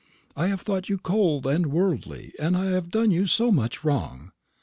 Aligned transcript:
I 0.35 0.47
have 0.47 0.61
thought 0.61 0.89
you 0.89 0.97
cold 0.97 1.45
and 1.45 1.67
worldly. 1.67 2.33
I 2.41 2.45
have 2.47 2.89
done 2.89 3.11
you 3.11 3.27
so 3.27 3.51
much 3.51 3.83
wrong." 3.83 4.31